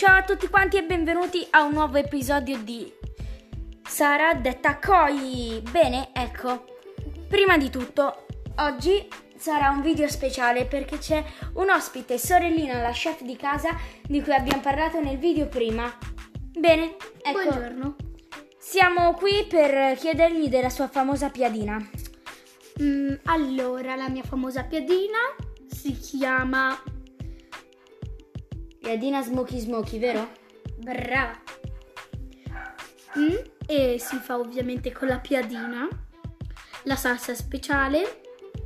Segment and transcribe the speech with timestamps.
[0.00, 2.90] Ciao a tutti quanti e benvenuti a un nuovo episodio di
[3.86, 5.62] Sara detta Koi.
[5.70, 6.64] Bene, ecco,
[7.28, 8.24] prima di tutto,
[8.60, 9.06] oggi
[9.36, 11.22] sarà un video speciale perché c'è
[11.56, 15.94] un ospite, sorellina, la chef di casa di cui abbiamo parlato nel video prima.
[16.58, 17.42] Bene, ecco.
[17.42, 17.96] Buongiorno.
[18.56, 21.76] Siamo qui per chiedergli della sua famosa piadina.
[22.80, 25.18] Mm, allora, la mia famosa piadina
[25.68, 26.74] si chiama
[28.90, 30.28] Piadina Smoky Smoky, vero?
[30.78, 31.40] Brava.
[33.16, 35.86] Mm, e si fa ovviamente con la piadina,
[36.82, 38.22] la salsa speciale.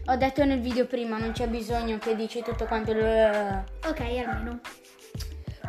[0.07, 2.93] Ho detto nel video prima, non c'è bisogno che dici tutto quanto.
[2.93, 4.61] Ok, almeno.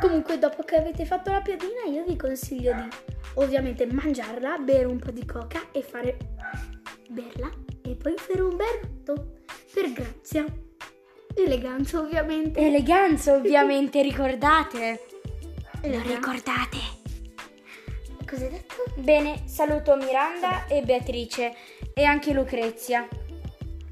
[0.00, 2.88] Comunque, dopo che avete fatto la piadina, io vi consiglio di
[3.34, 6.16] ovviamente mangiarla, bere un po' di coca e fare
[7.10, 7.50] berla
[7.82, 9.34] e poi fare un berretto
[9.74, 10.46] per grazia.
[11.36, 12.58] Eleganza, ovviamente.
[12.58, 15.04] Eleganza, ovviamente, ricordate.
[15.82, 16.78] Lo ricordate.
[18.26, 18.74] Cosa hai detto?
[18.96, 21.54] Bene, saluto Miranda e Beatrice
[21.92, 23.06] e anche Lucrezia.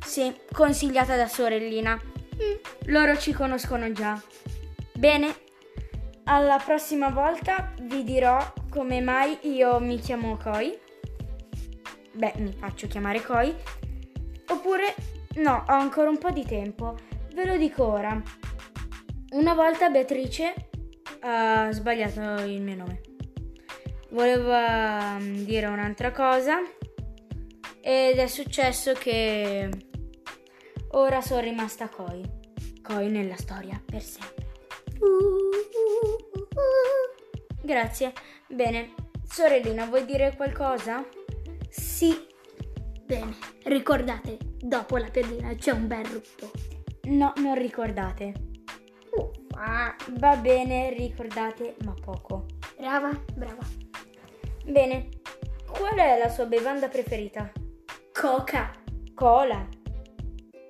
[0.02, 1.94] Sì, consigliata da sorellina.
[1.94, 2.54] Mm.
[2.86, 4.20] Loro ci conoscono già.
[4.94, 5.36] Bene,
[6.24, 8.38] alla prossima volta vi dirò
[8.70, 10.76] come mai io mi chiamo Koi.
[12.12, 13.54] Beh, mi faccio chiamare Koi.
[14.48, 14.94] Oppure,
[15.36, 16.96] no, ho ancora un po' di tempo.
[17.34, 18.22] Ve lo dico ora.
[19.32, 20.54] Una volta Beatrice
[21.22, 23.00] ha sbagliato il mio nome.
[24.10, 26.60] Voleva mm, dire un'altra cosa
[27.80, 29.68] ed è successo che
[30.92, 32.22] ora sono rimasta Koi.
[32.80, 34.46] Koi nella storia per sempre.
[37.64, 38.12] Grazie.
[38.46, 38.94] Bene.
[39.28, 41.04] Sorellina, vuoi dire qualcosa?
[41.68, 42.14] Sì.
[43.04, 46.73] Bene, ricordate, dopo la piadina c'è un bel rutto.
[47.04, 48.32] No, non ricordate.
[49.10, 49.94] Uffa.
[50.18, 52.46] Va bene, ricordate, ma poco.
[52.76, 53.62] Brava, brava.
[54.64, 55.08] Bene.
[55.66, 57.50] Qual è la sua bevanda preferita?
[58.12, 58.70] Coca.
[59.14, 59.66] Cola.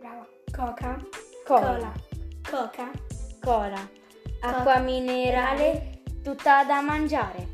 [0.00, 0.27] Brava.
[0.50, 0.97] Coca.
[1.45, 1.93] Cola.
[2.51, 2.91] Coca.
[3.41, 3.89] Cola.
[4.41, 7.49] Acqua minerale tutta da mangiare.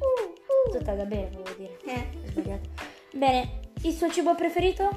[0.70, 1.78] Tutta da bere, volevo dire.
[1.84, 2.68] Eh, Ho sbagliato.
[3.14, 3.58] Bene.
[3.82, 4.88] Il suo cibo preferito?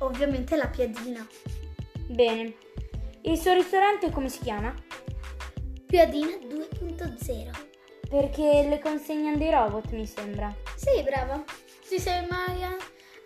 [0.00, 1.26] ovviamente la piadina.
[2.06, 2.54] Bene.
[3.26, 4.74] Il suo ristorante come si chiama?
[5.86, 7.50] Piadina 2.0.
[8.06, 10.54] Perché le consegnano dei robot, mi sembra.
[10.76, 11.42] Sì, brava.
[11.88, 12.62] Ci sei mai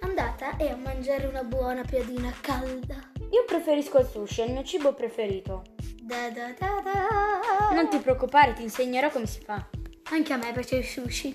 [0.00, 3.10] andata e a mangiare una buona piadina calda?
[3.32, 5.64] Io preferisco il sushi, è il mio cibo preferito.
[6.00, 7.75] Da da da da.
[7.75, 9.69] Non ti preoccupare, ti insegnerò come si fa.
[10.10, 11.34] Anche a me piace il sushi.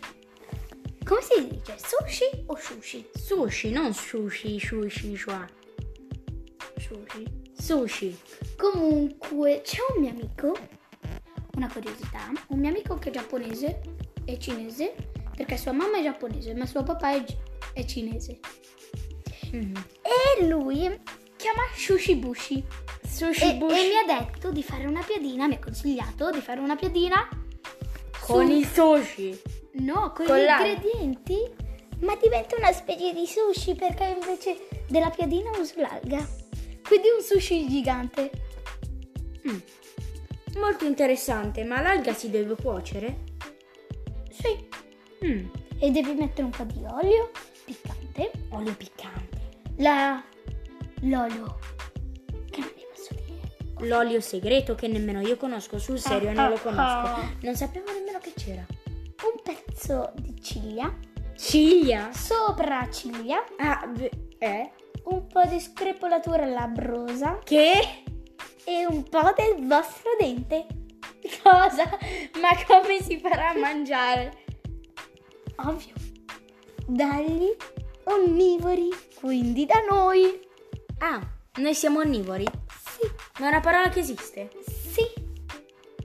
[1.04, 1.76] Come si dice?
[1.78, 3.10] Sushi o sushi?
[3.14, 5.46] Sushi, non sushi, sushi, shua.
[6.78, 7.42] Sushi.
[7.54, 8.18] Sushi.
[8.72, 10.58] Comunque, c'è un mio amico,
[11.56, 13.82] una curiosità, un mio amico che è giapponese
[14.24, 14.96] e cinese,
[15.36, 17.24] perché sua mamma è giapponese, ma suo papà è,
[17.74, 18.40] è cinese.
[19.52, 19.74] Mhm.
[20.40, 20.80] E lui
[21.36, 22.64] chiama Sushi Bushi.
[23.06, 26.62] Sushi E, e mi ha detto di fare una piadina, mi ha consigliato di fare
[26.62, 27.28] una piadina
[28.22, 29.42] con su- il sushi.
[29.74, 30.68] No, con, Con gli l'alga.
[30.70, 31.38] ingredienti,
[32.00, 36.26] ma diventa una specie di sushi perché invece della piadina uso l'alga.
[36.88, 38.32] Quindi un sushi gigante.
[39.50, 39.58] Mm.
[40.60, 43.24] Molto interessante, ma l'alga si deve cuocere?
[44.30, 44.68] Sì.
[45.26, 45.48] Mm.
[45.80, 47.32] E devi mettere un po' di olio
[47.66, 48.32] piccante.
[48.50, 49.42] Olio piccante.
[49.78, 50.24] La...
[51.02, 51.58] L'olio.
[52.50, 53.88] Che non vi posso dire.
[53.88, 56.82] L'olio segreto che nemmeno io conosco, sul serio Ah, non lo ah, conosco.
[56.82, 57.30] ah.
[57.42, 58.66] Non sapevo nemmeno che c'era.
[59.24, 60.94] Un pezzo di ciglia.
[61.36, 62.12] Ciglia?
[62.14, 63.44] Sopra ciglia.
[63.58, 63.92] Ah,
[64.38, 64.72] eh?
[65.06, 67.40] Un po' di screpolatura labbrosa.
[67.44, 68.03] Che?
[68.66, 70.66] E un po' del vostro dente.
[71.44, 71.98] Cosa?
[72.42, 74.44] Ma come si farà a mangiare?
[75.58, 75.94] Ovvio.
[76.88, 77.56] Dagli
[78.06, 78.90] onnivori.
[79.20, 80.40] Quindi da noi.
[81.00, 81.22] Ah,
[81.56, 82.46] noi siamo onnivori?
[82.46, 83.10] Sì.
[83.40, 84.50] Ma è una parola che esiste?
[84.66, 85.22] Sì.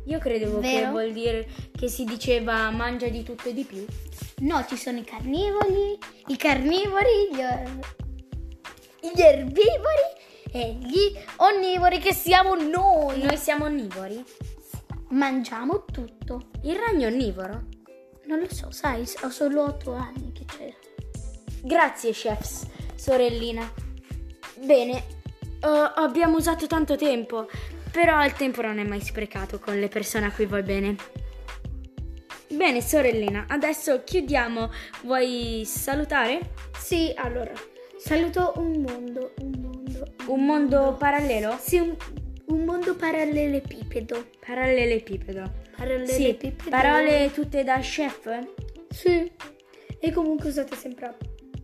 [0.06, 0.90] Io credevo che Vero?
[0.90, 1.46] vuol dire
[1.76, 3.84] che si diceva mangia di tutto e di più.
[4.38, 7.78] No, ci sono i carnivori, i carnivori, gli, or-
[9.00, 10.16] gli erbivori
[10.53, 13.23] e gli onnivori che siamo noi.
[13.23, 14.23] Noi siamo onnivori?
[15.11, 16.50] Mangiamo tutto.
[16.62, 17.67] Il ragno onnivoro?
[18.27, 20.75] Non lo so, sai, ho solo otto anni che c'è.
[21.62, 23.71] Grazie, chefs, sorellina.
[24.62, 24.97] Bene,
[25.61, 27.49] eh, abbiamo usato tanto tempo,
[27.91, 30.97] però il tempo non è mai sprecato con le persone a cui vuoi bene.
[32.50, 34.71] Bene, sorellina, adesso chiudiamo.
[35.03, 36.53] Vuoi salutare?
[36.77, 37.53] Sì, allora,
[37.99, 39.68] saluto un mondo, un mondo.
[40.27, 41.56] Un mondo parallelo?
[41.61, 41.97] Sì, un,
[42.47, 44.27] un mondo parallelepipedo.
[44.45, 45.53] Parallelepipedo.
[45.85, 48.47] le, Sì, parole tutte da chef?
[48.91, 49.31] Sì.
[50.00, 51.17] E comunque usate sempre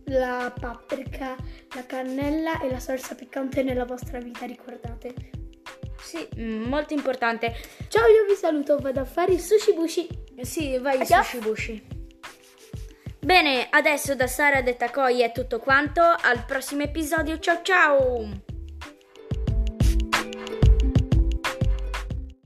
[0.05, 1.35] la paprika,
[1.73, 5.13] la cannella e la salsa piccante nella vostra vita, ricordate.
[5.99, 7.53] Sì, mm, molto importante.
[7.87, 10.07] Ciao, io vi saluto, vado a fare i sushi bushi.
[10.41, 11.25] Sì, vai Adios.
[11.25, 11.87] sushi bushi.
[13.25, 16.01] Bene, adesso da Sara Detta Koi è tutto quanto.
[16.01, 17.39] Al prossimo episodio.
[17.39, 18.44] Ciao ciao!